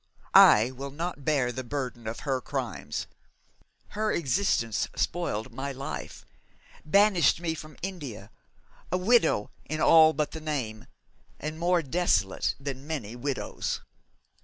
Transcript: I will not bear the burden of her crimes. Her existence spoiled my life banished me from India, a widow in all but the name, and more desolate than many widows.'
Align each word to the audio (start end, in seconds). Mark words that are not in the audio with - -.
I 0.33 0.71
will 0.71 0.89
not 0.89 1.23
bear 1.25 1.51
the 1.51 1.63
burden 1.63 2.07
of 2.07 2.21
her 2.21 2.41
crimes. 2.41 3.05
Her 3.89 4.11
existence 4.11 4.87
spoiled 4.95 5.53
my 5.53 5.71
life 5.71 6.25
banished 6.83 7.39
me 7.39 7.53
from 7.53 7.77
India, 7.83 8.31
a 8.91 8.97
widow 8.97 9.51
in 9.65 9.79
all 9.79 10.13
but 10.13 10.31
the 10.31 10.41
name, 10.41 10.87
and 11.39 11.59
more 11.59 11.83
desolate 11.83 12.55
than 12.59 12.87
many 12.87 13.15
widows.' 13.15 13.81